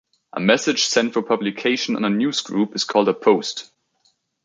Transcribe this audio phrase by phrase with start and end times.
[0.33, 3.69] A message sent for publication on a newsgroup is called a "post".